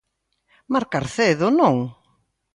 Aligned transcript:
Marcar 0.73 1.05
cedo 1.15 1.47
non? 1.59 1.75